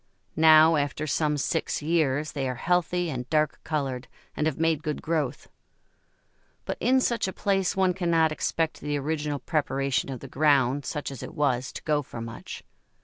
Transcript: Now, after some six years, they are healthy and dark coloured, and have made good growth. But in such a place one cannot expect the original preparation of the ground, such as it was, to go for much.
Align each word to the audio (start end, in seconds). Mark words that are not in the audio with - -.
Now, 0.35 0.77
after 0.77 1.05
some 1.05 1.37
six 1.37 1.83
years, 1.83 2.31
they 2.31 2.49
are 2.49 2.55
healthy 2.55 3.11
and 3.11 3.29
dark 3.29 3.59
coloured, 3.63 4.07
and 4.35 4.47
have 4.47 4.57
made 4.57 4.81
good 4.81 4.99
growth. 4.99 5.47
But 6.65 6.77
in 6.79 6.99
such 6.99 7.27
a 7.27 7.31
place 7.31 7.75
one 7.75 7.93
cannot 7.93 8.31
expect 8.31 8.81
the 8.81 8.97
original 8.97 9.37
preparation 9.37 10.09
of 10.09 10.19
the 10.19 10.27
ground, 10.27 10.85
such 10.87 11.11
as 11.11 11.21
it 11.21 11.35
was, 11.35 11.71
to 11.73 11.83
go 11.83 12.01
for 12.01 12.19
much. 12.19 12.63